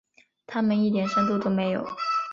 [0.47, 1.85] 他们一点深度都没有。